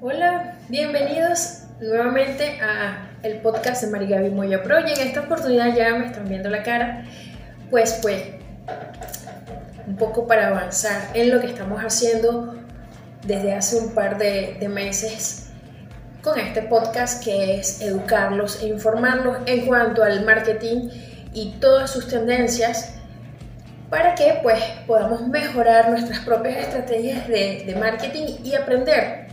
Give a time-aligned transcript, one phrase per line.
[0.00, 4.78] Hola, bienvenidos nuevamente a el podcast de Marigaby Moya Pro.
[4.80, 7.04] Y en esta oportunidad ya me están viendo la cara,
[7.70, 8.22] pues pues
[9.86, 12.54] un poco para avanzar en lo que estamos haciendo
[13.26, 15.50] desde hace un par de, de meses
[16.22, 20.90] con este podcast que es educarlos e informarlos en cuanto al marketing
[21.32, 22.97] y todas sus tendencias
[23.90, 29.28] para que pues podamos mejorar nuestras propias estrategias de, de, marketing y aprender,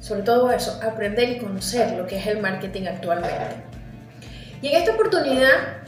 [0.00, 3.56] sobre todo eso, aprender y conocer lo que es el marketing actualmente.
[4.60, 5.82] Y en esta oportunidad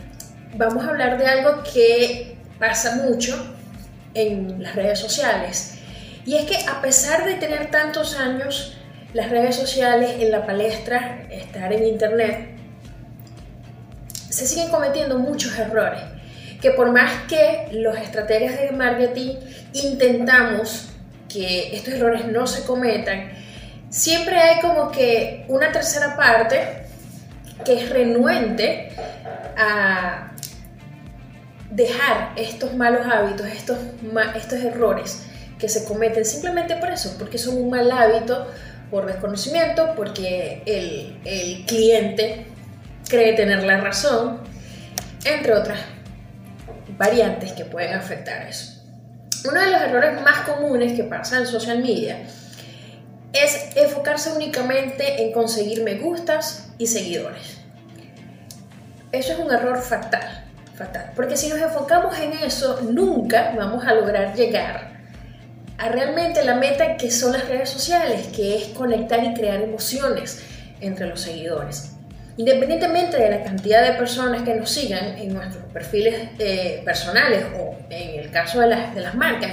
[0.57, 3.57] vamos a hablar de algo que pasa mucho
[4.15, 5.79] en las redes sociales.
[6.25, 8.77] Y es que a pesar de tener tantos años
[9.13, 12.49] las redes sociales en la palestra, estar en internet,
[14.29, 16.01] se siguen cometiendo muchos errores.
[16.65, 19.35] Que por más que los estrategas de marketing
[19.75, 20.89] intentamos
[21.29, 23.33] que estos errores no se cometan,
[23.91, 26.87] siempre hay como que una tercera parte
[27.67, 28.89] que es renuente
[29.59, 30.33] a
[31.71, 33.77] dejar estos malos hábitos, estos,
[34.35, 35.27] estos errores
[35.59, 38.51] que se cometen simplemente por eso, porque son un mal hábito,
[38.91, 42.47] por desconocimiento, porque el, el cliente
[43.07, 44.41] cree tener la razón,
[45.27, 45.94] entre otras
[46.97, 48.83] variantes que pueden afectar eso.
[49.49, 52.19] Uno de los errores más comunes que pasa en social media
[53.33, 57.59] es enfocarse únicamente en conseguir me gustas y seguidores.
[59.13, 61.13] Eso es un error fatal fatal.
[61.15, 64.93] Porque si nos enfocamos en eso, nunca vamos a lograr llegar
[65.79, 70.43] a realmente la meta que son las redes sociales, que es conectar y crear emociones
[70.81, 71.94] entre los seguidores.
[72.37, 77.77] Independientemente de la cantidad de personas que nos sigan en nuestros perfiles eh, personales o
[77.91, 79.53] en el caso de las, de las marcas,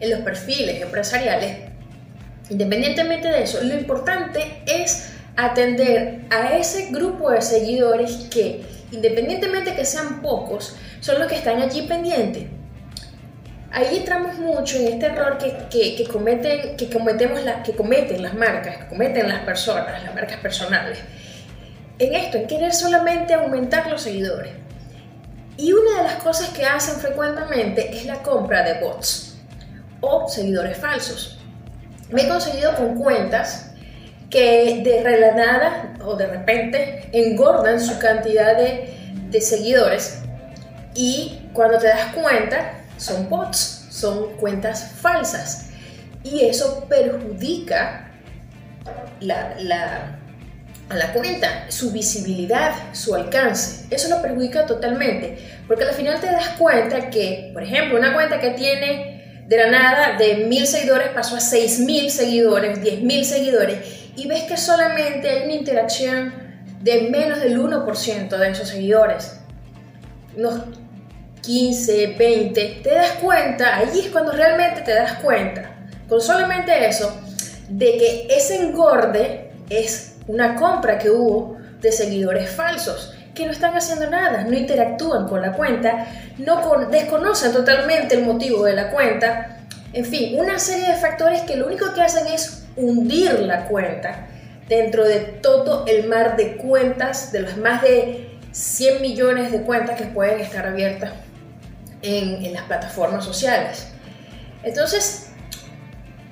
[0.00, 1.58] en, los perfiles empresariales,
[2.50, 9.84] independientemente de eso, lo importante es atender a ese grupo de seguidores que independientemente que
[9.84, 12.44] sean pocos, son los que están allí pendientes.
[13.72, 18.34] Ahí entramos mucho en este error que, que, cometen, que, cometemos la, que cometen las
[18.34, 20.98] marcas, que cometen las personas, las marcas personales.
[21.98, 24.52] En esto, en querer solamente aumentar los seguidores.
[25.56, 29.38] Y una de las cosas que hacen frecuentemente es la compra de bots
[30.00, 31.38] o seguidores falsos.
[32.10, 33.70] Me he conseguido con cuentas
[34.28, 38.94] que de la nada o de repente engordan su cantidad de,
[39.30, 40.22] de seguidores
[40.94, 45.70] y cuando te das cuenta son bots, son cuentas falsas
[46.22, 48.10] y eso perjudica
[49.20, 50.18] la, la,
[50.88, 53.86] a la cuenta, su visibilidad, su alcance.
[53.90, 58.40] Eso lo perjudica totalmente, porque al final te das cuenta que, por ejemplo, una cuenta
[58.40, 63.24] que tiene de la nada de mil seguidores pasó a seis mil seguidores, diez mil
[63.24, 63.78] seguidores
[64.16, 66.32] y ves que solamente hay una interacción
[66.80, 69.40] de menos del 1% de esos seguidores,
[70.36, 70.62] unos
[71.42, 75.76] 15, 20, te das cuenta, ahí es cuando realmente te das cuenta,
[76.08, 77.20] con solamente eso,
[77.68, 83.76] de que ese engorde es una compra que hubo de seguidores falsos que no están
[83.76, 86.06] haciendo nada, no interactúan con la cuenta,
[86.38, 89.58] no desconocen totalmente el motivo de la cuenta,
[89.92, 94.26] en fin, una serie de factores que lo único que hacen es hundir la cuenta
[94.68, 99.98] dentro de todo el mar de cuentas, de las más de 100 millones de cuentas
[99.98, 101.12] que pueden estar abiertas
[102.02, 103.88] en, las plataformas sociales.
[104.62, 105.25] Entonces,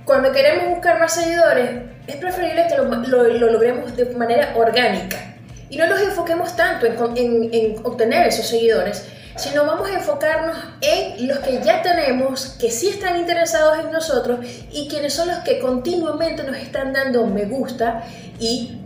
[0.05, 1.71] cuando queremos buscar más seguidores,
[2.07, 5.37] es preferible que lo, logremos de manera orgánica
[5.71, 9.07] y no nos enfoquemos tanto en obtener esos seguidores,
[9.37, 14.41] sino vamos a enfocarnos en los que ya tenemos, que sí están interesados en nosotros
[14.71, 18.05] y quienes son los que continuamente nos están dando me gusta
[18.39, 18.81] y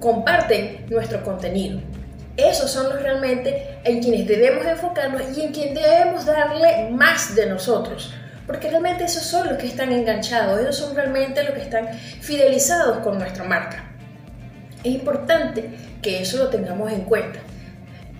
[0.00, 1.80] comparten nuestro contenido.
[2.36, 7.46] Esos son los realmente en quienes debemos enfocarnos y en quienes debemos darle más de
[7.46, 8.12] nosotros.
[8.52, 12.98] Porque realmente esos son los que están enganchados, ellos son realmente los que están fidelizados
[12.98, 13.82] con nuestra marca.
[14.84, 15.70] Es importante
[16.02, 17.38] que eso lo tengamos en cuenta.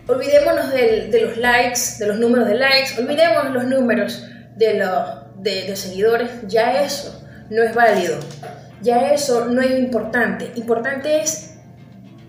[0.08, 4.26] Olvidémonos de los likes, de los números de likes, olvidemos los números
[4.56, 8.18] de, los, de, seguidores, ya eso no es válido,
[8.80, 10.50] ya eso no es importante.
[10.54, 11.56] Importante es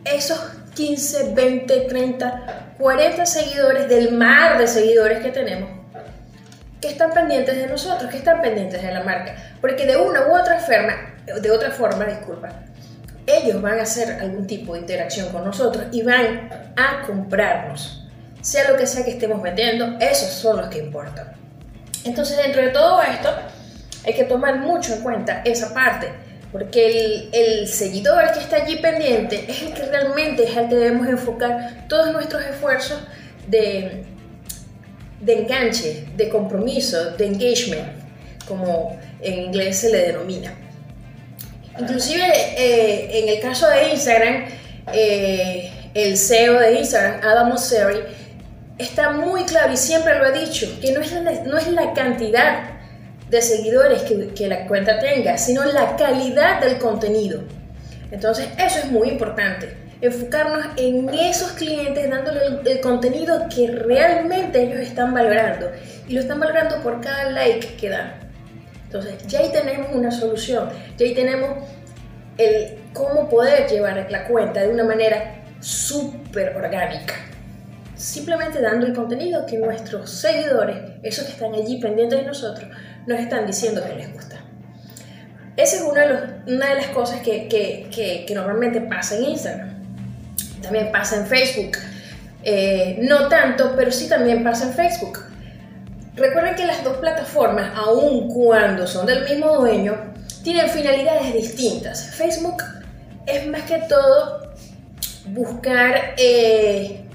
[0.04, 0.42] esos
[0.76, 5.83] 15, 20, 30, 40 seguidores del mar de seguidores que tenemos
[6.84, 9.36] que están pendientes de nosotros, que están pendientes de la marca.
[9.62, 12.50] Porque de una u otra forma, de otra forma, disculpa,
[13.26, 18.06] ellos van a hacer algún tipo de interacción con nosotros y van a comprarnos.
[18.42, 21.32] Sea lo que sea que estemos vendiendo, esos son los que importan.
[22.04, 23.30] Entonces, dentro de todo esto,
[24.06, 26.10] hay que tomar mucho en cuenta esa parte,
[26.52, 31.08] porque el, seguidor que está allí pendiente es el que realmente es el que debemos
[31.08, 33.00] enfocar todos nuestros esfuerzos
[33.48, 34.04] de,
[35.24, 37.88] de enganche, de compromiso, de engagement,
[38.48, 40.54] como en inglés se le denomina.
[41.80, 42.24] Inclusive
[42.58, 44.46] eh, en el caso de Instagram,
[44.94, 48.00] eh, el CEO de Instagram, Adam Mosseri,
[48.78, 51.94] está muy claro y siempre lo ha dicho, que no es la, no es la
[51.94, 52.70] cantidad
[53.30, 57.44] de seguidores que, que, la cuenta tenga, sino la calidad del contenido.
[58.12, 59.76] Entonces eso es muy importante,
[60.06, 65.72] enfocarnos en esos clientes dándole el, contenido que realmente ellos están valorando
[66.08, 68.14] y lo están valorando por cada like que dan.
[68.86, 71.58] Entonces ya ahí tenemos una solución, ya ahí tenemos
[72.38, 77.16] el cómo poder llevar la cuenta de una manera súper orgánica
[78.04, 82.70] simplemente dando el contenido que nuestros seguidores, esos que están allí pendientes de nosotros,
[83.08, 84.42] nos están diciendo que les gusta.
[85.56, 89.73] Esa es una de, una de las cosas que, que, que, normalmente pasa en Instagram.
[90.64, 91.78] También pasa en Facebook.
[92.44, 95.20] Eh, no tanto, pero sí también pasa en Facebook.
[96.16, 100.14] Recuerden que las dos plataformas, aun cuando son del mismo dueño,
[100.44, 102.16] tienen finalidades distintas.
[102.16, 102.64] Facebook
[103.26, 104.54] es más que todo
[105.28, 107.06] buscar eh,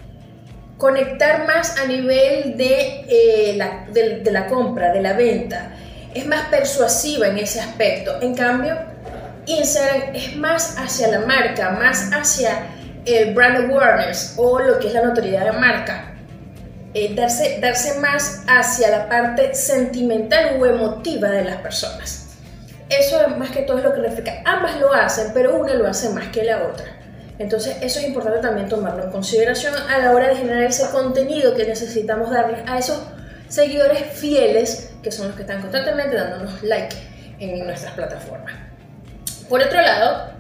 [0.78, 5.72] conectar más a nivel de, eh, la, de, la compra, de la venta.
[6.14, 8.20] Es más persuasiva en ese aspecto.
[8.22, 8.76] En cambio,
[9.46, 12.66] Instagram es más hacia la marca, más hacia
[13.14, 16.14] el brand awareness o lo que es la notoriedad de marca.
[16.94, 22.36] Eh, darse, darse más hacia la parte sentimental o emotiva de las personas.
[22.88, 24.42] Eso más que todo es lo que refleja.
[24.44, 26.86] Ambas lo hacen, pero una lo hace más que la otra.
[27.38, 31.54] Entonces eso es importante también tomarlo en consideración a la hora de generar ese contenido
[31.54, 33.00] que necesitamos darles a esos
[33.48, 36.96] seguidores fieles que son los que están constantemente dándonos like
[37.38, 38.54] en nuestras plataformas.
[39.48, 40.32] Por otro lado,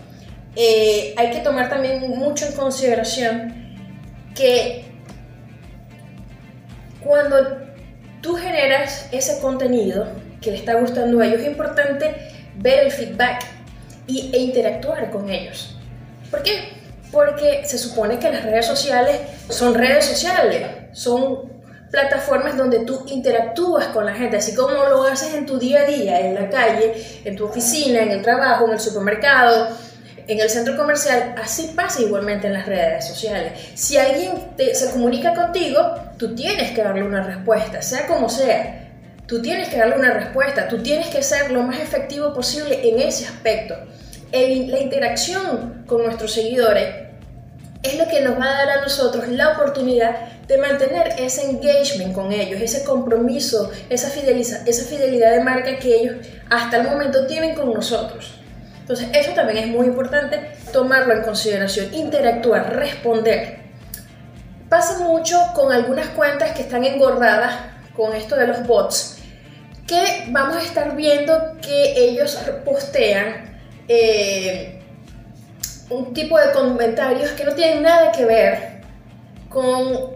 [0.60, 3.76] eh, hay que tomar también mucho en consideración
[4.34, 4.86] que
[6.98, 7.36] cuando
[8.20, 10.08] tú generas ese contenido
[10.40, 12.12] que le está gustando a ellos, es importante
[12.56, 13.44] ver el feedback
[14.08, 15.78] y, e interactuar con ellos.
[16.28, 16.70] ¿Por qué?
[17.12, 19.16] Porque se supone que las redes sociales
[19.48, 21.52] son redes sociales, son
[21.92, 25.84] plataformas donde tú interactúas con la gente, así como lo haces en tu día a
[25.84, 29.68] día, en la calle, en tu oficina, en el trabajo, en el supermercado,
[30.28, 33.52] en el centro comercial, así pasa igualmente en las redes sociales.
[33.74, 35.80] Si alguien se comunica contigo,
[36.18, 38.84] tú tienes que darle una respuesta, sea como sea.
[39.26, 43.00] Tú tienes que darle una respuesta, tú tienes que ser lo más efectivo posible en
[43.00, 43.74] ese aspecto
[44.32, 47.08] la interacción con nuestros seguidores
[47.82, 52.12] es lo que nos va a dar a nosotros la oportunidad de mantener ese engagement
[52.12, 56.16] con ellos, ese compromiso, esa, esa fidelidad de marca que ellos
[56.50, 58.37] hasta el momento tienen con nosotros.
[58.88, 63.58] Entonces eso también es muy importante tomarlo en consideración, interactuar, responder.
[64.70, 67.54] Pasa mucho con algunas cuentas que están engordadas
[67.94, 69.18] con esto de los bots,
[69.86, 74.80] que vamos a estar viendo que ellos postean eh,
[75.90, 78.80] un tipo de comentarios que no tienen nada que ver
[79.50, 80.12] con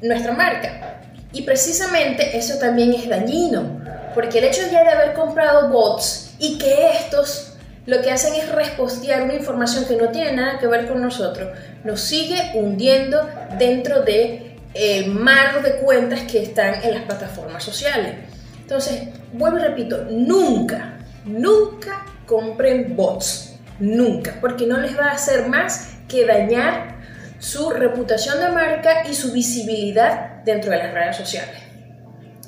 [0.00, 0.98] nuestra marca.
[1.32, 3.80] Y precisamente eso también es dañino,
[4.12, 7.51] porque el hecho ya de haber comprado bots y que estos
[7.86, 11.50] lo que hacen es respostear una información que no tiene nada que ver con nosotros,
[11.84, 18.14] nos sigue hundiendo dentro de el mar de cuentas que están en las plataformas sociales.
[18.60, 25.48] Entonces, vuelvo y repito, nunca, nunca compren bots, nunca, porque no les va a hacer
[25.48, 26.92] más que dañar
[27.38, 31.60] su reputación de marca y su visibilidad dentro de las redes sociales.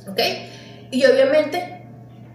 [0.09, 0.21] ¿Ok?
[0.91, 1.83] Y obviamente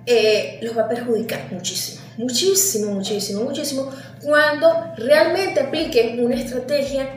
[0.05, 3.89] eh, los va a perjudicar muchísimo, muchísimo, muchísimo, muchísimo
[4.21, 7.07] cuando realmente apliquen una estrategia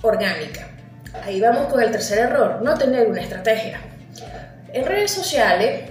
[0.00, 0.66] orgánica.
[1.22, 3.80] Ahí vamos con el tercer error, no tener una estrategia.
[4.72, 5.90] En redes sociales,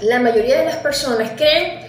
[0.00, 1.80] la mayoría de las personas creen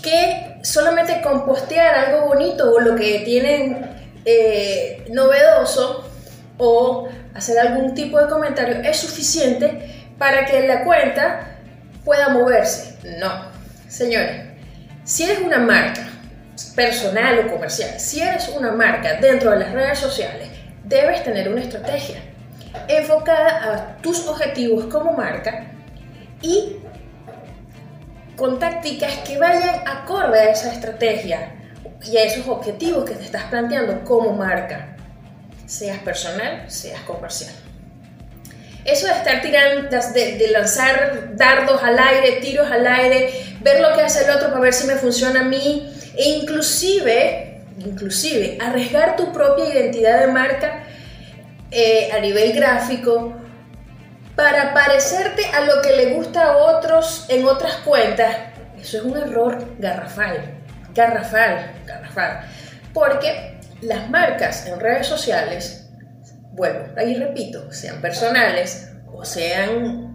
[0.00, 3.84] que solamente con postear algo bonito o lo que tienen
[4.24, 6.08] eh, novedoso
[6.56, 11.58] o hacer algún tipo de comentario es suficiente para que la cuenta
[12.04, 12.96] pueda moverse.
[13.18, 13.50] No,
[13.88, 14.47] señores,
[15.08, 16.06] si eres una marca
[16.76, 20.50] personal o comercial, si eres una marca dentro de las redes sociales,
[20.84, 22.18] debes tener una estrategia
[22.88, 25.64] enfocada a tus objetivos como marca
[26.42, 26.76] y
[28.36, 31.54] con tácticas que vayan acorde a esa estrategia
[32.04, 34.94] y a esos objetivos que te estás planteando como marca,
[35.64, 37.54] seas personal, seas comercial.
[38.84, 44.02] eso de estar tirando, de, lanzar dardos al aire, tiros al aire, ver lo que
[44.02, 49.32] hace el otro para ver si me funciona a mí, e inclusive, inclusive, arriesgar tu
[49.32, 50.84] propia identidad de marca
[51.70, 53.34] eh, a nivel gráfico
[54.34, 58.36] para parecerte a lo que le gusta a otros en otras cuentas,
[58.80, 60.60] eso es un error garrafal,
[60.94, 62.42] garrafal, garrafal.
[62.94, 65.88] Porque las marcas en redes sociales,
[66.52, 70.08] bueno, ahí repito, sean personales o sean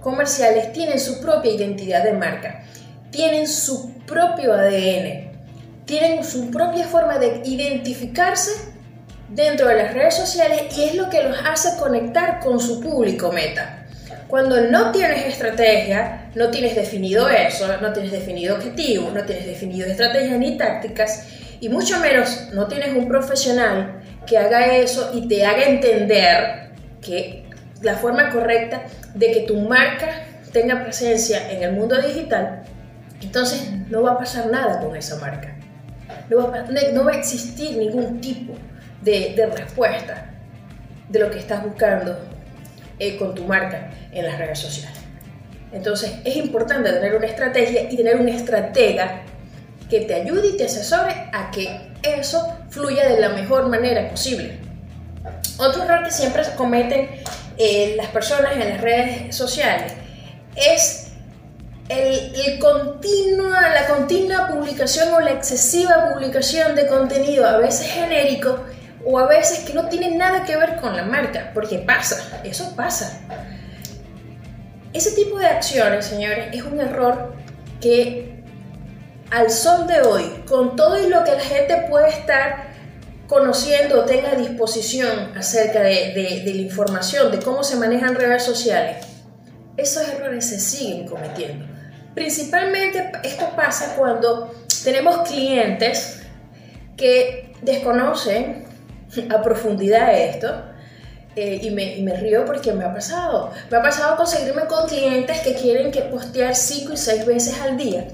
[0.00, 2.64] comerciales, tienen su propia identidad de marca,
[3.10, 5.30] tienen su propio ADN,
[5.84, 8.50] tienen su propia forma de identificarse
[9.28, 13.32] dentro de las redes sociales y es lo que los hace conectar con su público
[13.32, 13.86] meta.
[14.28, 19.88] Cuando no tienes estrategia, no tienes definido eso, no tienes definido objetivos, no tienes definido
[19.88, 21.26] estrategias ni tácticas,
[21.60, 26.70] y mucho menos no tienes un profesional que haga eso y te haga entender
[27.02, 27.44] que
[27.82, 28.82] la forma correcta
[29.14, 32.62] de que tu marca tenga presencia en el mundo digital,
[33.20, 35.54] entonces no va a pasar nada con esa marca.
[36.28, 38.54] No va a, existir ningún tipo
[39.02, 40.30] de, respuesta
[41.08, 42.18] de lo que estás buscando
[42.98, 44.98] eh, con tu marca en las redes sociales.
[45.72, 49.22] Entonces es importante tener una estrategia y tener un estratega
[49.88, 54.58] que te ayude y te asesore a que eso fluya de la mejor manera posible.
[55.58, 57.08] Otro error que siempre cometen
[57.58, 59.92] eh, las personas en las redes sociales
[60.56, 61.09] es
[61.90, 68.60] el, continua, la continua publicación o la excesiva publicación de contenido, a veces genérico,
[69.04, 72.74] o a veces que no tiene nada que ver con la marca, porque pasa, eso
[72.76, 73.20] pasa.
[74.92, 77.34] Ese tipo de acciones, señores, es un error
[77.80, 78.44] que
[79.30, 82.70] al sol de hoy, con todo y lo que la gente puede estar
[83.26, 86.12] conociendo o tenga a disposición acerca de,
[86.44, 89.06] de, la información, de cómo se manejan redes sociales,
[89.76, 91.69] esos errores se siguen cometiendo.
[92.14, 96.22] Principalmente esto pasa cuando tenemos clientes
[96.96, 98.64] que desconocen
[99.30, 100.66] a profundidad esto.
[101.36, 103.52] Eh, y, me, y, me, río porque me ha pasado.
[103.70, 107.76] Me ha pasado conseguirme con clientes que quieren que postear 5 y 6 veces al
[107.76, 108.08] día.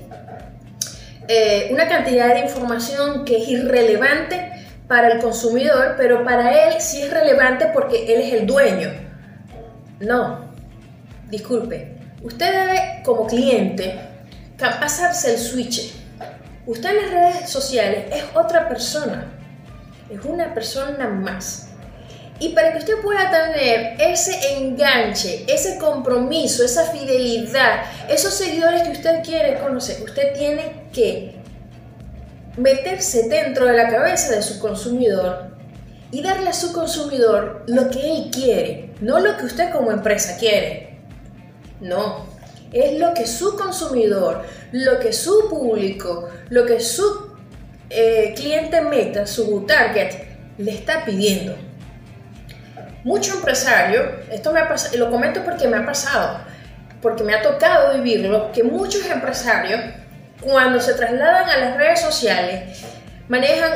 [1.28, 4.52] Eh, una cantidad de información que es irrelevante
[4.86, 8.90] para el consumidor, pero para él sí es relevante porque él es el dueño.
[9.98, 10.52] No,
[11.28, 11.95] disculpe.
[12.26, 13.98] Usted debe, como cliente,
[14.58, 15.92] pasarse el switch.
[16.66, 19.32] Usted en las redes sociales es otra persona
[20.10, 21.68] es una persona más.
[22.38, 28.90] Y para que usted pueda tener ese enganche, ese compromiso, esa fidelidad, esos seguidores que
[28.90, 31.36] usted quiere conocer, usted tiene que
[32.58, 35.56] meterse dentro de la cabeza de su consumidor
[36.10, 40.36] y darle a su consumidor lo que él quiere, no lo que usted como empresa
[40.38, 40.85] quiere.
[41.80, 42.26] No,
[42.72, 47.36] es lo que su consumidor, lo que su público, lo que su
[47.90, 50.14] eh, cliente meta, su target,
[50.58, 51.54] le está pidiendo.
[53.04, 56.40] Mucho empresario, esto me ha pasado, lo comento porque me ha pasado,
[57.00, 59.80] porque me ha tocado vivirlo, que muchos empresarios,
[60.40, 62.84] cuando se trasladan a las redes sociales,
[63.28, 63.72] manejan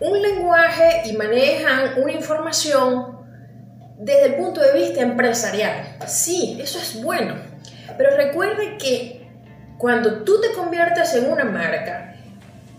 [0.00, 3.17] un lenguaje y manejan una información
[3.98, 5.96] desde el punto de vista empresarial.
[6.06, 7.34] Sí, eso es bueno,
[7.96, 9.28] pero recuerde que
[9.76, 12.16] cuando tú te conviertes en una marca,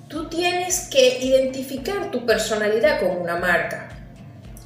[0.07, 3.89] tú tienes que identificar tu personalidad como una marca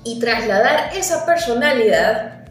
[0.03, 2.45] y trasladar esa personalidad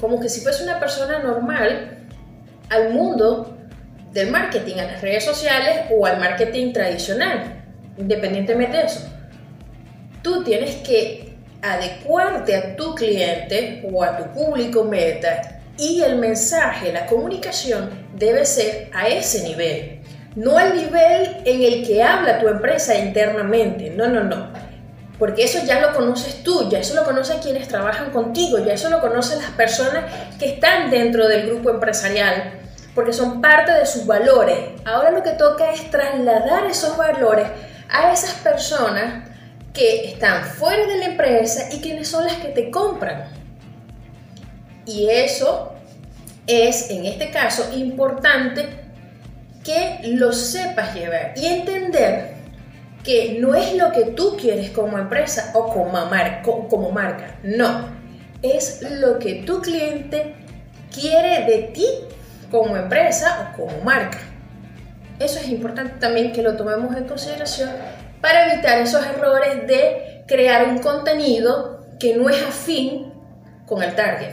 [0.00, 1.98] como que si fuese una persona normal
[2.68, 3.56] al mundo
[4.12, 7.62] del marketing, a las redes sociales o al marketing tradicional,
[7.96, 9.08] independientemente de eso.
[10.22, 11.31] Tú tienes que
[11.62, 18.44] adecuarte a tu cliente o a tu público meta y el mensaje, la comunicación debe
[18.44, 20.02] ser a ese nivel
[20.36, 24.50] no al nivel en el que habla tu empresa internamente, no, no, no.
[25.18, 28.90] Porque eso ya lo conoces tú, ya eso lo conocen quienes trabajan contigo, ya eso
[28.90, 32.54] lo conocen las personas que están dentro del grupo empresarial,
[32.94, 34.58] porque son parte de sus valores.
[34.84, 37.46] Ahora lo que toca es trasladar esos valores
[37.88, 39.28] a esas personas
[39.72, 43.24] que están fuera de la empresa y quienes son las que te compran.
[44.84, 45.72] Y eso
[46.46, 48.68] es, en este caso, importante
[49.64, 52.32] que lo sepas llevar y entender
[53.04, 57.88] que no es lo que tú quieres como empresa o como, como marca, no,
[58.42, 60.34] es lo que tu cliente
[60.92, 61.86] quiere de ti
[62.50, 64.18] como empresa o como marca.
[65.18, 67.70] Eso es importante también que lo tomemos en consideración
[68.22, 73.12] para evitar esos errores de crear un contenido que no es afín
[73.66, 74.30] con el target.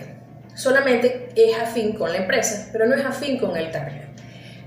[0.55, 4.07] Solamente es afín con la empresa, pero no es afín con el target.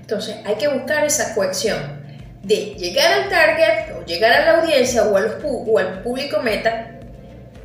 [0.01, 2.03] Entonces hay que buscar esa cohesión
[2.43, 6.99] de llegar al target o llegar a la audiencia o, al público meta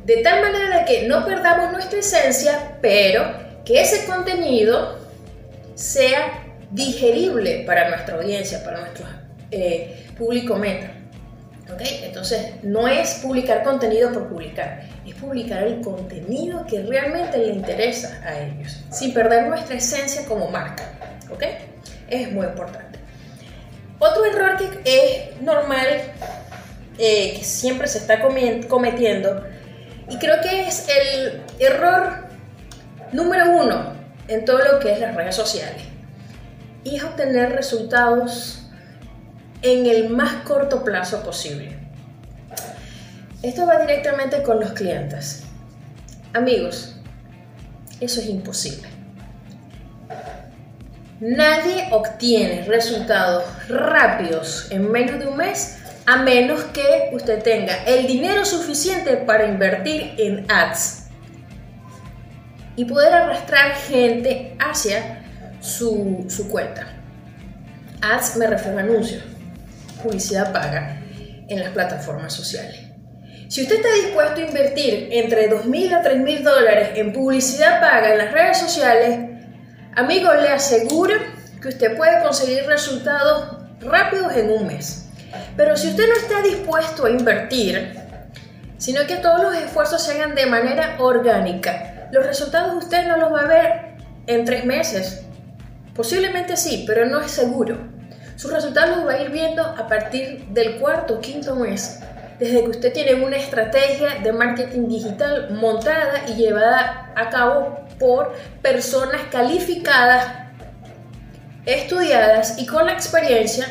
[0.05, 3.31] de tal manera que no perdamos nuestra esencia, pero
[3.65, 4.97] que ese contenido
[5.75, 9.05] sea digerible para nuestra audiencia, para nuestro
[9.51, 10.98] eh, público meta.
[11.73, 12.01] ¿Okay?
[12.03, 18.21] Entonces, no es publicar contenido por publicar, es publicar el contenido que realmente le interesa
[18.25, 20.83] a ellos, sin perder nuestra esencia como marca.
[21.31, 21.57] ¿okay?
[22.09, 22.99] Es muy importante.
[23.99, 25.87] Otro error que es normal,
[26.97, 28.19] eh, que siempre se está
[28.67, 29.43] cometiendo,
[30.09, 32.29] y creo que es el error
[33.11, 33.93] número uno
[34.27, 35.83] en todo lo que es las redes sociales,
[36.83, 38.58] y es obtener resultados
[39.61, 41.77] en el más corto plazo posible.
[43.41, 45.43] Esto va directamente con los clientes.
[46.33, 46.95] Amigos,
[47.99, 48.87] eso es imposible.
[51.19, 58.07] Nadie obtiene resultados rápidos en menos de un mes a menos que usted tenga el
[58.07, 61.07] dinero suficiente para invertir en ads
[62.75, 65.23] y poder arrastrar gente hacia
[65.59, 66.87] su, su cuenta.
[68.01, 69.23] Ads me refiero a anuncios
[70.01, 71.01] publicidad paga
[71.47, 72.89] en las plataformas sociales.
[73.49, 78.19] Si usted está dispuesto a invertir entre 2.000 a 3.000 dólares en publicidad paga en
[78.19, 79.19] las redes sociales,
[79.95, 81.15] amigo, le aseguro
[81.59, 85.09] que usted puede conseguir resultados rápidos en un mes.
[85.57, 87.99] Pero si usted no está dispuesto a invertir,
[88.77, 93.33] sino que todos los esfuerzos se hagan de manera orgánica, los resultados usted no los
[93.33, 93.95] va a ver
[94.27, 95.23] en tres meses.
[95.95, 97.88] Posiblemente sí, pero no es seguro.
[98.39, 101.99] Sus resultados los va a ir viendo a partir del cuarto o quinto mes,
[102.39, 108.33] desde que usted tiene una estrategia de marketing digital montada y llevada a cabo por
[108.61, 110.25] personas calificadas,
[111.65, 113.67] estudiadas y con la experiencia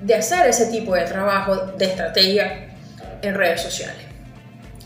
[0.00, 2.70] de hacer ese tipo de trabajo de estrategia
[3.22, 4.02] en redes sociales.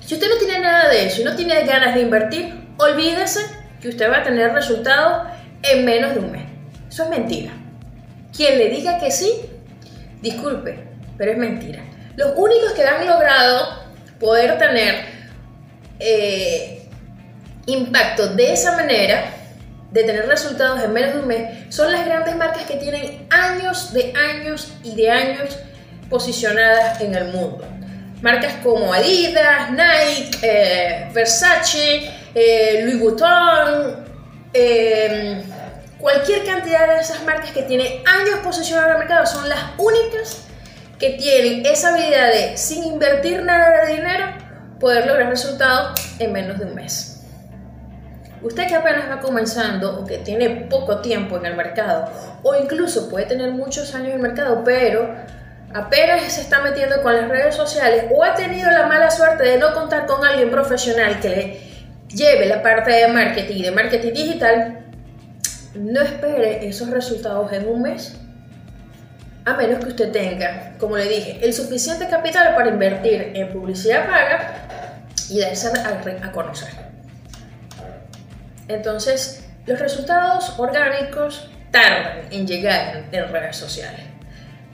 [0.04, 3.40] Si usted no tiene nada de eso y no tiene ganas de invertir, olvídese
[3.80, 5.26] que usted va a tener resultados
[5.62, 6.44] en menos de un mes.
[6.90, 7.59] Eso es mentira.
[8.36, 9.32] Quien le diga que sí,
[10.22, 10.78] disculpe,
[11.18, 11.84] pero es mentira.
[12.16, 13.80] Los únicos que han logrado
[14.18, 15.06] poder tener
[15.98, 16.88] eh,
[17.66, 19.32] impacto de esa manera,
[19.90, 23.92] de tener resultados en menos de un mes, son las grandes marcas que tienen años
[23.92, 25.58] de años y de años
[26.08, 27.66] posicionadas en el mundo.
[28.22, 34.04] Marcas como Adidas, Nike, eh, Versace, eh, Louis Vuitton,
[36.00, 40.46] cualquier cantidad de esas marcas que tienen años posicionadas en el mercado son las únicas
[40.98, 44.26] que tienen esa habilidad de, sin invertir nada de dinero,
[44.78, 47.22] poder lograr resultados en menos de un mes.
[48.42, 52.10] Usted que apenas va comenzando o que tiene poco tiempo en el mercado
[52.42, 55.14] o incluso puede tener muchos años en el mercado, pero
[55.74, 59.58] apenas se está metiendo con las redes sociales o ha tenido la mala suerte de
[59.58, 61.60] no contar con alguien profesional que le
[62.08, 64.89] lleve la parte de marketing y de marketing digital,
[65.74, 68.16] no espere esos resultados en un mes,
[69.44, 74.06] a menos que usted tenga, como le dije, el suficiente capital para invertir en publicidad
[74.06, 74.54] paga
[75.28, 76.68] y darse a, a conocer.
[78.68, 84.00] Entonces, los resultados orgánicos tardan en llegar en redes sociales.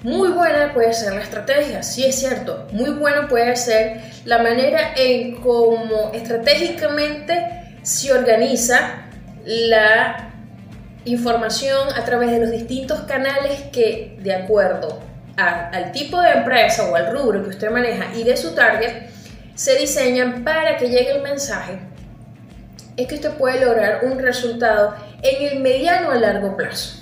[0.03, 2.69] Muy buena puede ser la estrategia, sí es cierto.
[2.73, 9.07] Muy bueno puede ser la manera en cómo estratégicamente se organiza
[9.45, 10.27] la
[11.07, 15.01] información a través de los distintos canales que, de acuerdo
[15.37, 19.11] al tipo de empresa o al rubro que usted maneja y de su target,
[19.55, 21.79] se diseñan para que llegue el mensaje,
[22.97, 27.01] es que usted puede lograr un resultado en el mediano a largo plazo.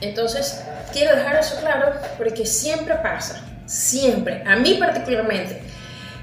[0.00, 5.62] Entonces, quiero dejar eso claro porque siempre pasa, siempre, a mí particularmente,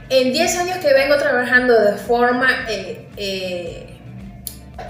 [0.10, 3.91] en 10 años que vengo trabajando de forma eh, eh,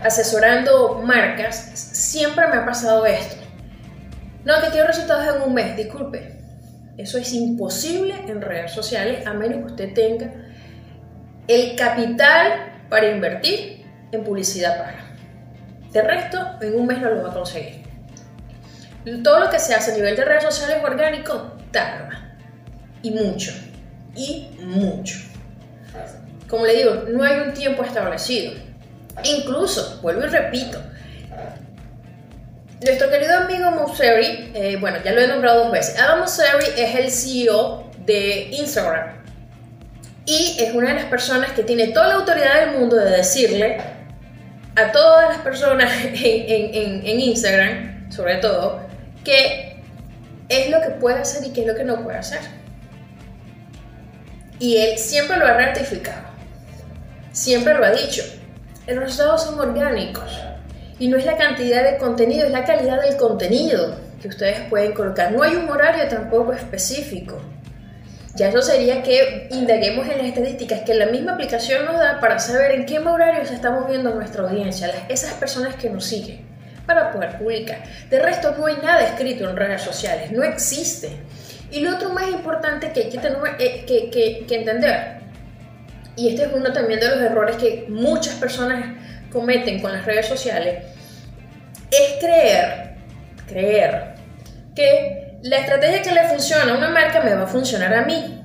[0.03, 3.35] asesorando marcas, siempre me ha pasado esto.
[4.43, 6.39] No, que quiero resultados en un mes, disculpe.
[6.97, 10.33] Eso es imposible en redes sociales a menos que usted tenga
[11.47, 15.15] el capital para invertir en publicidad paga.
[15.91, 17.81] De resto, en un mes no lo va a conseguir.
[19.23, 22.37] Todo lo que se hace a nivel de redes sociales orgánico tarda.
[23.01, 23.51] Y mucho.
[24.15, 25.19] Y mucho.
[26.47, 28.53] Como le digo, no hay un tiempo establecido.
[29.23, 30.79] Incluso, vuelvo y repito,
[32.83, 35.99] nuestro querido amigo Mosseri, eh, bueno, ya lo he nombrado dos veces.
[35.99, 39.21] Adam Mosseri es el CEO de Instagram.
[40.25, 43.81] y es una de las personas que tiene toda la autoridad del mundo de decirle
[44.75, 48.81] a todas las personas en, Instagram, sobre todo,
[49.23, 49.81] que
[50.49, 52.39] es lo que puede hacer y qué es lo que no puede hacer.
[54.59, 56.23] Y él siempre lo ha ratificado,
[57.31, 58.23] siempre lo ha dicho.
[58.87, 60.39] Los resultados son orgánicos
[60.97, 64.93] y no es la cantidad de contenido, es la calidad del contenido que ustedes pueden
[64.93, 65.31] colocar.
[65.31, 67.39] No hay un horario tampoco específico.
[68.35, 72.39] Ya eso sería que indaguemos en las estadísticas que la misma aplicación nos da para
[72.39, 76.41] saber en qué horario se está moviendo nuestra audiencia, esas personas que nos siguen,
[76.85, 77.83] para poder publicar.
[78.09, 81.17] De resto, no hay nada escrito en redes sociales, no existe.
[81.71, 83.17] Y lo otro más importante que hay que,
[83.59, 85.20] eh, que entender,
[86.21, 88.85] y este es uno también de los errores que muchas personas
[89.31, 90.85] cometen con las redes sociales,
[91.89, 92.95] es creer,
[93.47, 94.13] creer
[94.75, 98.39] que la estrategia que le funciona a una marca me va a funcionar a mí.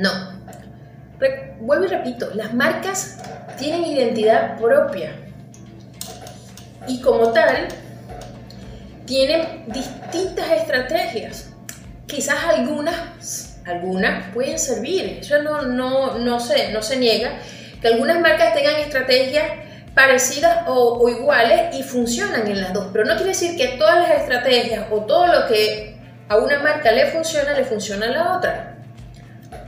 [0.00, 0.10] No.
[1.60, 3.18] vuelvo y repito, las marcas
[3.56, 5.12] tienen identidad propia.
[6.88, 7.68] Y como tal,
[9.04, 11.50] tienen distintas estrategias.
[12.08, 15.18] Quizás algunas, algunas pueden servir.
[15.20, 17.32] Eso no, no, no, se, no se niega.
[17.82, 19.44] Que algunas marcas tengan estrategias
[19.94, 24.20] parecidas o, iguales y funcionan en las dos, pero no quiere decir que todas las
[24.20, 25.96] estrategias o todo lo que
[26.28, 28.76] a una marca le funciona, le funciona a la otra.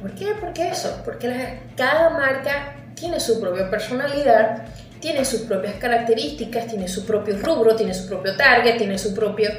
[0.02, 0.34] ¿Por qué?
[0.38, 4.64] Porque eso, porque cada marca tiene su propia personalidad,
[5.00, 9.50] tiene sus propias características, tiene su propio rubro, tiene su propio target, tiene su propio,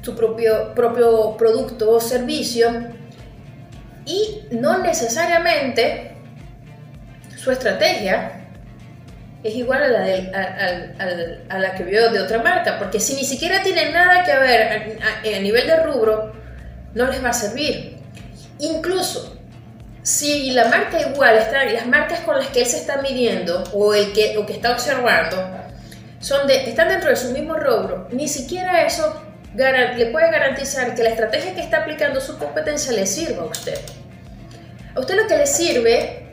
[0.00, 2.70] su propio, propio producto o servicio
[4.04, 6.12] y no necesariamente
[7.36, 8.32] su estrategia
[9.42, 13.24] es igual a la, de, a, la que vio de otra marca, porque si ni
[13.24, 16.32] siquiera tiene nada que ver a, nivel de rubro,
[16.94, 17.98] no les va a servir.
[18.58, 19.38] Incluso
[20.02, 23.92] si la marca igual, está, las marcas con las que él se está midiendo o
[23.92, 25.36] el que, que está observando
[26.20, 29.22] son de, están dentro de su mismo rubro, ni siquiera eso
[29.54, 33.78] le puede garantizar que la estrategia que está aplicando su competencia le sirva a usted.
[34.94, 36.24] A usted lo que le sirve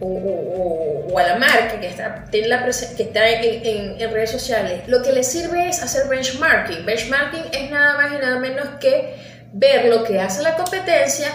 [0.00, 6.08] o, a la marca que está, en, redes sociales, lo que le sirve es hacer
[6.08, 6.84] benchmarking.
[6.84, 9.14] Benchmarking es nada más y nada menos que
[9.52, 11.28] ver lo que hace la competencia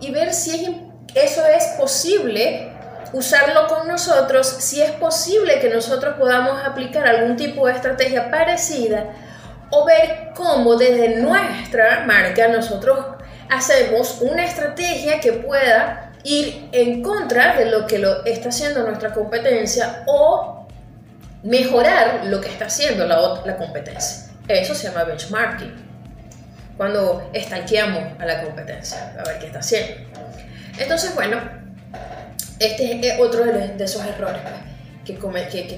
[0.00, 0.80] y ver si
[1.14, 2.70] eso es posible
[3.12, 9.12] usarlo con nosotros, si es posible que nosotros podamos aplicar algún tipo de estrategia parecida
[9.72, 12.98] o ver cómo desde nuestra marca nosotros
[13.48, 19.12] hacemos una estrategia que pueda ir en contra de lo que lo está haciendo nuestra
[19.12, 20.68] competencia o
[21.42, 24.30] mejorar lo que está haciendo la, competencia.
[24.46, 25.74] Eso se llama benchmarking.
[26.76, 29.94] Cuando estanqueamos a la competencia, a ver qué está haciendo.
[30.78, 31.38] Entonces, bueno,
[32.58, 34.42] este es otro de, esos errores
[35.04, 35.14] que,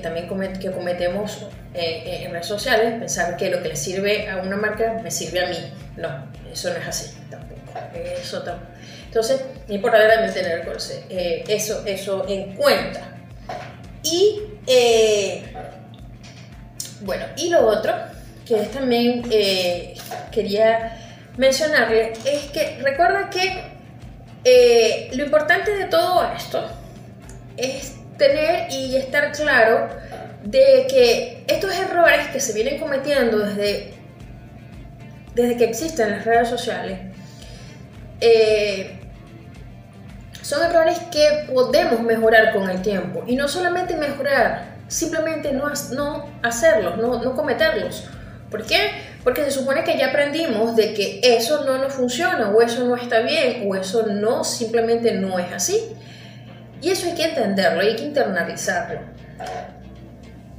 [0.03, 5.11] también cometemos en redes sociales, pensar que lo que le sirve a una marca me
[5.11, 5.73] sirve a mí.
[5.97, 6.09] No,
[6.53, 7.61] eso no es así tampoco.
[7.95, 8.75] Eso tampoco.
[9.15, 10.69] Entonces, es importante también tener
[11.09, 13.01] eh, eso, eso en cuenta.
[14.03, 15.45] Y, eh,
[17.03, 17.95] bueno, y lo otro
[18.45, 19.95] que también eh,
[20.33, 20.99] quería
[21.37, 23.73] mencionarle es que recuerda que
[25.17, 26.69] lo importante de todo esto
[27.57, 29.89] es tener y estar claro
[30.45, 33.95] de que estos errores que se vienen cometiendo desde,
[35.35, 36.99] desde que existen las redes sociales,
[40.45, 43.25] son errores que podemos mejorar con el tiempo.
[43.27, 48.05] Y no solamente mejorar, simplemente no, no hacerlos, no, no cometerlos.
[48.51, 48.91] ¿Por qué?
[49.25, 52.95] Porque se supone que ya aprendimos de que eso no nos funciona, o eso no
[52.95, 55.81] está bien, o eso no, simplemente no es así.
[56.85, 59.01] Y eso hay que entenderlo, hay que internalizarlo.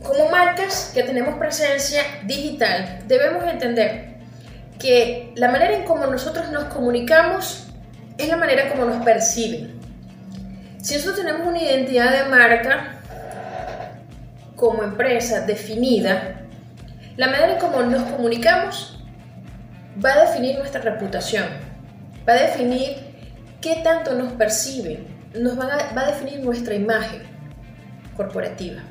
[0.01, 4.15] Como marcas que tenemos presencia digital, debemos entender
[4.79, 7.67] que la manera en cómo nosotros nos comunicamos
[8.17, 9.79] es la manera como nos perciben.
[10.81, 12.95] Si nosotros tenemos una identidad de marca
[14.55, 16.41] como empresa definida,
[17.17, 18.99] la manera en cómo nos comunicamos
[20.03, 21.45] va a definir nuestra reputación,
[22.27, 22.97] va a definir
[23.61, 27.21] qué tanto nos perciben, nos va a, definir nuestra imagen
[28.15, 28.82] corporativa.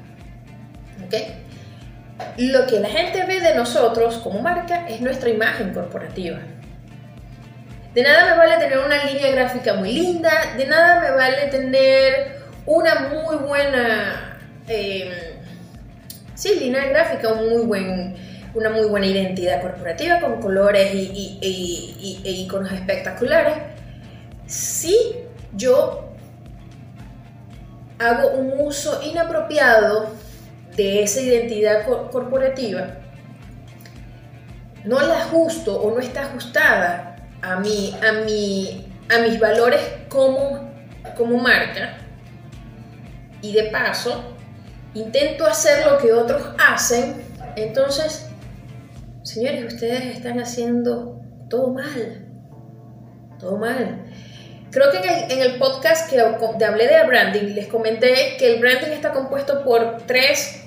[2.38, 6.38] Lo que la gente ve de nosotros como marca es nuestra imagen corporativa.
[7.94, 12.40] De nada me vale tener una línea gráfica muy linda, de nada me vale tener
[12.66, 15.38] una muy buena, eh,
[16.34, 18.16] sí, línea gráfica, muy buen,
[18.54, 23.54] una muy buena identidad corporativa con colores y, y, iconos espectaculares.
[24.46, 24.96] Si
[25.52, 26.03] yo
[27.98, 30.08] hago un uso inapropiado
[30.76, 32.98] de esa identidad corporativa,
[34.84, 40.70] no la ajusto o no está ajustada a, mi, a, mi, a mis valores como,
[41.16, 41.98] como marca,
[43.40, 44.34] y de paso
[44.94, 47.22] intento hacer lo que otros hacen,
[47.56, 48.26] entonces,
[49.22, 52.26] señores, ustedes están haciendo todo mal,
[53.38, 54.06] todo mal.
[54.74, 54.98] Creo que
[55.32, 59.98] en el, podcast que hablé de branding, les comenté que el branding está compuesto por
[60.04, 60.64] tres,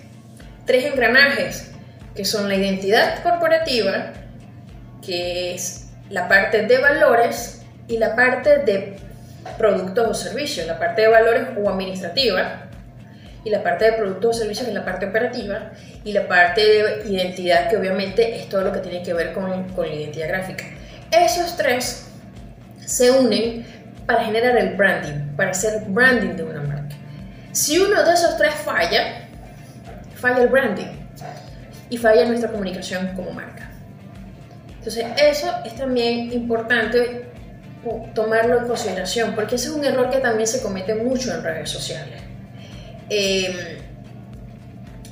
[0.66, 1.74] tres engranajes,
[2.16, 4.14] que son la identidad corporativa,
[5.06, 8.96] que es la parte de valores y la parte de
[9.58, 12.70] productos o servicios, la parte de valores o administrativa,
[13.44, 15.74] y la parte de productos o servicios, que es la parte operativa,
[16.06, 19.68] y la parte de identidad, que obviamente es todo lo que tiene que ver con,
[19.74, 20.64] con la identidad gráfica.
[21.12, 22.06] Esos tres
[22.86, 23.66] se unen
[24.08, 26.96] para generar el branding, para hacer branding de una marca.
[27.52, 29.28] Si uno de esos tres falla,
[30.16, 30.88] falla el branding
[31.90, 33.70] y falla nuestra comunicación como marca.
[34.70, 37.26] Entonces, eso es también importante
[38.14, 41.70] tomarlo en consideración, porque ese es un error que también se comete mucho en redes
[41.70, 42.22] sociales.
[43.10, 43.54] Em,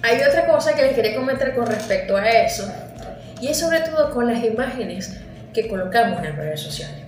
[0.01, 2.71] hay otra cosa que les quería comentar con respecto a eso,
[3.41, 5.17] y es sobre todo con las imágenes
[5.53, 7.04] que colocamos en redes sociales.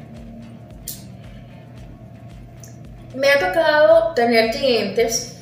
[3.18, 5.40] Me ha tocado tener clientes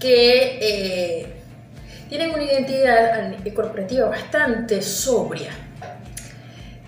[0.00, 1.26] que eh,
[2.08, 5.52] tienen una identidad corporativa bastante sobria,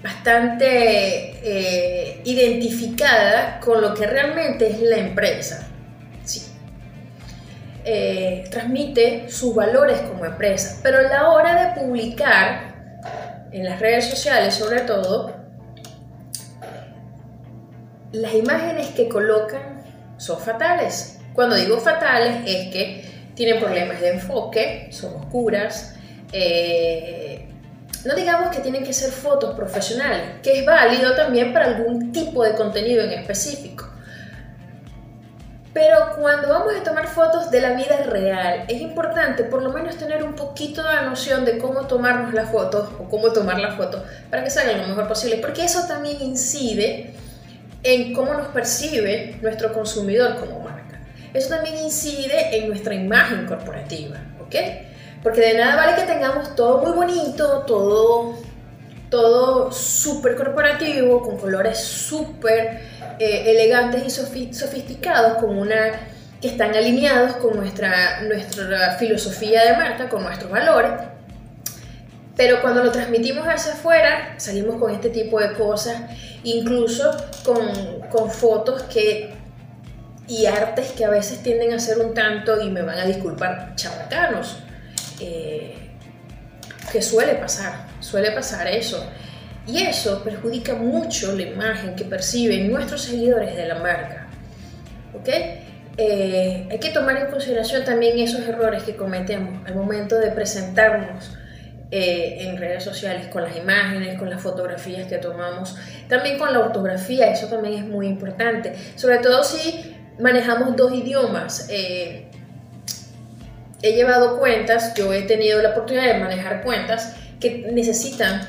[0.03, 5.69] bastante eh, identificada con lo que realmente es la empresa.
[7.85, 14.11] Eh, transmite sus valores como empresa, pero a la hora de publicar en las redes
[14.11, 15.33] sociales sobre todo,
[18.11, 19.76] las imágenes que colocan
[20.17, 21.19] son fatales.
[21.35, 25.95] Cuando digo fatales es que tienen problemas de enfoque, son oscuras,
[26.33, 27.47] eh,
[28.05, 32.45] no digamos que tienen que ser fotos profesionales, que es válido también para algún tipo
[32.45, 33.89] de contenido en específico.
[35.75, 39.99] Pero cuando vamos a tomar fotos de la vida real, es importante por lo menos
[39.99, 44.03] tener un poquito de noción de cómo tomarnos las fotos o cómo tomar la foto
[44.31, 47.13] para que salga lo mejor posible, porque eso también incide
[47.83, 51.01] en cómo nos percibe nuestro consumidor como marca.
[51.33, 54.55] Eso también incide en nuestra imagen corporativa, ¿ok?
[55.23, 58.39] Porque de nada vale que tengamos todo muy bonito, todo,
[59.11, 62.81] todo súper corporativo, con colores súper
[63.19, 65.93] eh, elegantes y sofisticados, con una,
[66.41, 70.93] que están alineados con nuestra, nuestra filosofía de marca, con nuestros valores.
[72.37, 76.03] Pero cuando lo transmitimos hacia afuera, salimos con este tipo de cosas,
[76.47, 77.11] incluso
[77.45, 79.35] con, fotos que
[80.29, 83.75] y artes que a veces tienden a ser un tanto, y me van a disculpar,
[83.77, 84.59] chabacanos.
[85.21, 85.75] Eh,
[86.91, 89.05] que suele pasar, suele pasar eso.
[89.67, 94.29] Y eso perjudica mucho la imagen que perciben nuestros seguidores de la marca.
[95.15, 95.29] ¿Ok?
[95.99, 101.37] Eh, hay que tomar en consideración también esos errores que cometemos al momento de presentarnos
[101.91, 105.77] eh, en redes sociales con las imágenes, con las fotografías que tomamos,
[106.09, 111.69] también con la ortografía, eso también es muy importante, sobre todo si manejamos dos idiomas.
[111.71, 112.27] Eh,
[113.83, 118.41] he llevado cuentas, yo he tenido la oportunidad de manejar cuentas que necesitan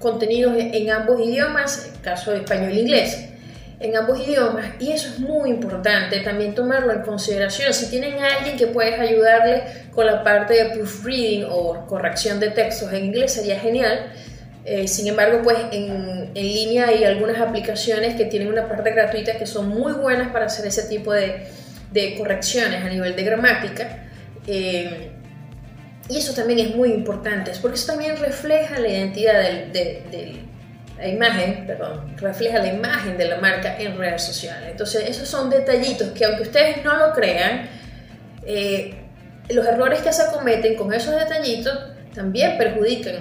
[0.00, 3.29] contenidos en ambos idiomas, en caso de español e inglés,
[3.80, 7.72] en ambos idiomas, y eso es muy importante también tomarlo en consideración.
[7.72, 12.50] Si tienen a alguien que puedes ayudarle con la parte de proofreading o corrección de
[12.50, 14.12] textos en inglés, sería genial.
[14.66, 19.38] Eh, sin embargo, pues en, en, línea hay algunas aplicaciones que tienen una parte gratuita
[19.38, 21.46] que son muy buenas para hacer ese tipo de,
[21.90, 24.06] de correcciones a nivel de gramática.
[24.46, 25.10] Eh,
[26.08, 30.42] y eso también es muy importante, porque eso también refleja la identidad de,
[31.00, 34.68] la imagen, perdón, refleja la imagen de la marca en redes sociales.
[34.70, 37.68] Entonces, esos son detallitos que aunque ustedes no lo crean,
[38.44, 38.94] eh,
[39.48, 41.78] los errores que se cometen con esos detallitos
[42.14, 43.16] también perjudican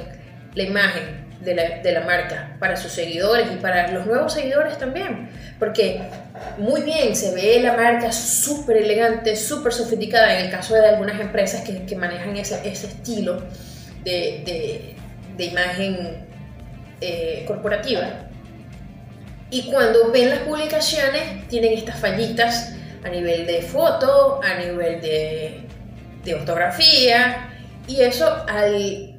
[0.56, 5.30] la imagen de la, marca para sus seguidores y para los nuevos seguidores también.
[5.58, 6.02] Porque
[6.58, 11.20] muy bien, se ve la marca súper elegante, súper sofisticada en el caso de algunas
[11.22, 13.42] empresas que, manejan ese, estilo
[14.04, 14.96] de,
[15.38, 16.29] imagen
[17.02, 18.08] eh, corporativa.
[19.52, 25.62] Y cuando ven las publicaciones, tienen estas fallitas a nivel de foto, a nivel de,
[26.24, 27.50] de ortografía,
[27.88, 29.10] y eso al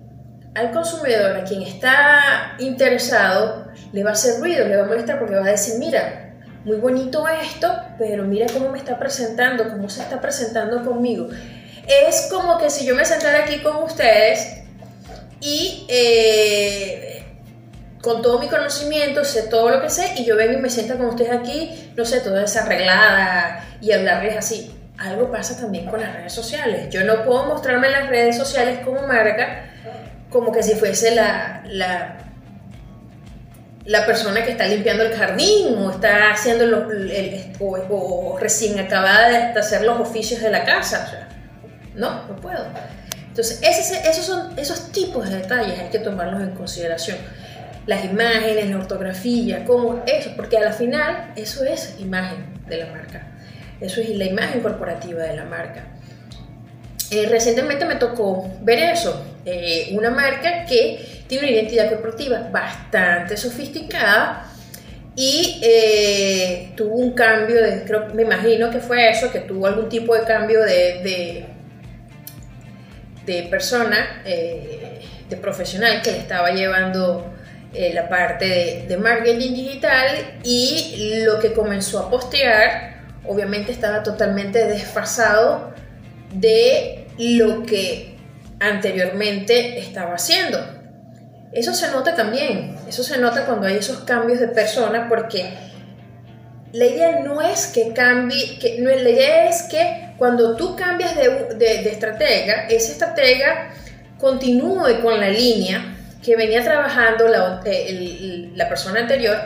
[0.54, 5.18] al consumidor, a quien está interesado, le va a hacer ruido, le va a molestar
[5.18, 9.88] porque va a decir, mira, muy bonito esto, pero mira cómo me está presentando, cómo
[9.88, 11.28] se está presentando conmigo.
[11.86, 14.62] Es como que si yo me sentara aquí con ustedes
[15.40, 17.09] y eh,
[18.00, 20.96] con todo mi conocimiento, sé todo lo que sé, y yo vengo y me siento
[20.96, 24.74] con ustedes aquí, no sé, toda desarreglada y hablarles así.
[24.98, 26.88] Algo pasa también con las redes sociales.
[26.90, 29.70] Yo no puedo mostrarme en las redes sociales como marca
[30.30, 32.18] como que si fuese la, la,
[33.84, 39.60] la persona que está limpiando el jardín o está haciendo el, o, recién acabada de
[39.60, 41.28] hacer los oficios de la casa.
[41.94, 42.64] no, no puedo.
[43.28, 47.18] Entonces, esos son esos tipos de detalles hay que tomarlos en consideración.
[47.86, 52.86] Las imágenes, la ortografía, cómo eso, porque a la final eso es imagen de la
[52.86, 53.26] marca.
[53.80, 55.84] Eso es la imagen corporativa de la marca.
[57.10, 63.36] Eh, recientemente me tocó ver eso, eh, una marca que tiene una identidad corporativa bastante
[63.36, 64.46] sofisticada
[65.16, 69.88] y eh, tuvo un cambio, de, creo, me imagino que fue eso, que tuvo algún
[69.88, 71.44] tipo de cambio de,
[73.26, 77.32] de, persona, de profesional que le estaba llevando
[77.72, 82.90] la parte de, de marketing digital y lo que comenzó a postear
[83.26, 85.72] obviamente estaba totalmente desfasado
[86.32, 88.16] de lo que
[88.58, 90.58] anteriormente estaba haciendo.
[91.52, 95.52] Eso se nota también, eso se nota cuando hay esos cambios de persona porque
[96.72, 101.16] la idea no es que cambie, que, no, la idea es que cuando tú cambias
[101.16, 103.72] de, de, estratega, esa estratega
[104.18, 107.62] continúe con la línea que venía trabajando la,
[108.54, 109.36] la persona anterior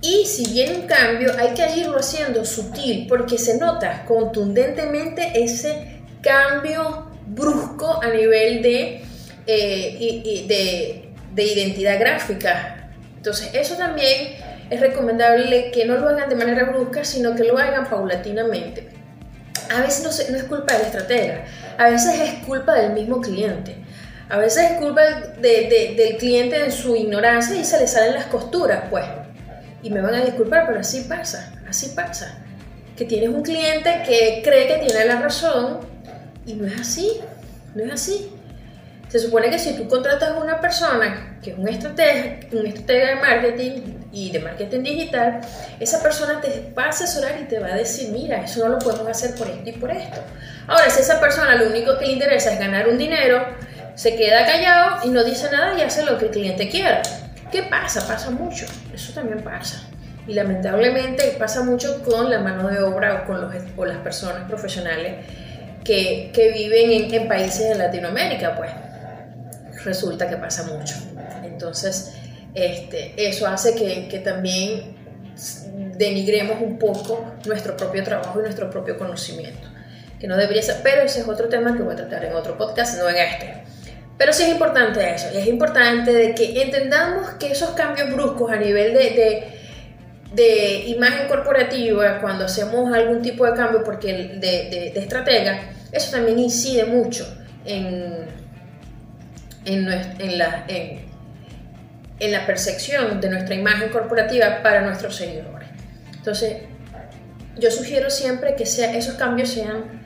[0.00, 6.00] y si viene un cambio hay que irlo haciendo sutil porque se nota contundentemente ese
[6.20, 9.02] cambio brusco a nivel de,
[9.46, 12.90] eh, de, de identidad gráfica.
[13.16, 14.34] Entonces, eso también
[14.70, 18.88] es recomendable que no lo hagan de manera brusca, sino que lo hagan paulatinamente.
[19.72, 21.44] A veces no, no, es culpa del estratega,
[21.78, 23.76] a veces es culpa del mismo cliente.
[24.32, 28.24] A veces es culpa de, del cliente de su ignorancia y se le salen las
[28.24, 29.04] costuras, pues.
[29.82, 32.38] Y me van a disculpar, pero así pasa, así pasa.
[32.96, 35.80] Que tienes un cliente que cree que tiene la razón
[36.46, 37.20] y no es así,
[37.74, 38.32] no es así.
[39.10, 43.08] Se supone que si tú contratas a una persona que es un estratega, un estratega
[43.08, 43.80] de marketing
[44.12, 45.42] y de marketing digital,
[45.78, 48.78] esa persona te va a asesorar y te va a decir, mira, eso no lo
[48.78, 50.22] podemos hacer por esto y por esto.
[50.68, 53.44] Ahora, si esa persona lo único que le interesa es ganar un dinero,
[54.02, 57.02] se queda callado y no dice nada y hace lo que el cliente quiera.
[57.52, 58.04] ¿Qué pasa?
[58.04, 58.66] Pasa mucho.
[58.92, 59.84] Eso también pasa.
[60.26, 64.48] Y lamentablemente pasa mucho con la mano de obra o con, los, o las personas
[64.48, 65.24] profesionales
[65.84, 68.72] que, que viven en, países de Latinoamérica, pues
[69.84, 70.96] resulta que pasa mucho.
[71.44, 72.16] Entonces,
[72.54, 74.96] este, eso hace que, que también
[75.96, 79.68] denigremos un poco nuestro propio trabajo y nuestro propio conocimiento,
[80.18, 82.58] que no debería ser, pero ese es otro tema que voy a tratar en otro
[82.58, 83.62] podcast, no en este.
[84.22, 88.52] Pero sí es importante eso, y es importante de que entendamos que esos cambios bruscos
[88.52, 89.62] a nivel de, de
[90.32, 96.38] de imagen corporativa, cuando hacemos algún tipo de cambio porque de, de, estratega, eso también
[96.38, 97.26] incide mucho
[97.64, 98.28] en,
[99.64, 105.68] en, la, en, la percepción de nuestra imagen corporativa para nuestros seguidores.
[106.14, 106.58] Entonces,
[107.58, 110.01] yo sugiero siempre que sea, esos cambios sean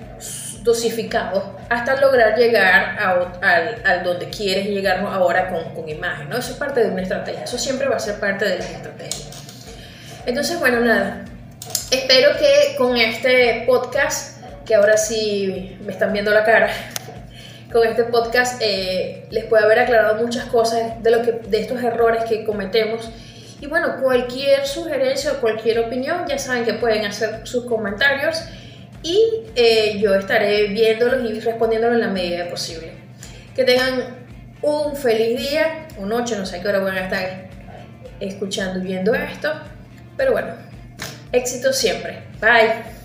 [0.66, 6.28] dosificados hasta lograr llegar a, al, donde quieres llegar ahora con, con imagen.
[6.28, 6.36] ¿no?
[6.36, 9.26] Eso es parte de una estrategia, eso siempre va a ser parte de la estrategia.
[10.26, 11.24] Entonces, bueno, nada.
[11.90, 16.68] Espero que con este podcast, que ahora sí me están viendo la cara,
[17.72, 21.80] con este podcast eh, les pueda haber aclarado muchas cosas de, lo que, de estos
[21.80, 23.08] errores que cometemos.
[23.60, 28.42] Y bueno, cualquier sugerencia o cualquier opinión, ya saben que pueden hacer sus comentarios
[29.06, 32.90] y eh, yo estaré viéndolos y respondiéndolos en la medida posible.
[33.54, 34.26] Que tengan
[34.62, 37.48] un feliz día o noche, no sé qué hora van a estar
[38.18, 39.52] escuchando y viendo esto.
[40.16, 40.48] Pero bueno,
[41.30, 42.24] éxito siempre.
[42.40, 42.95] Bye.